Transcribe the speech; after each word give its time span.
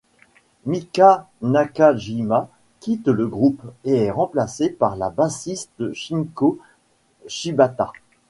Mika 0.65 1.27
Nakajima 1.43 2.49
quitte 2.79 3.07
le 3.07 3.27
groupe 3.27 3.61
et 3.85 3.93
est 4.05 4.09
remplacée 4.09 4.71
par 4.71 4.95
la 4.95 5.11
bassiste 5.11 5.93
Shinko 5.93 6.57
Shibata. 7.27 7.93